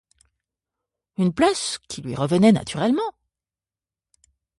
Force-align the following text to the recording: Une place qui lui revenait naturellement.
Une 1.17 1.31
place 1.31 1.77
qui 1.87 2.01
lui 2.01 2.15
revenait 2.15 2.51
naturellement. 2.51 3.13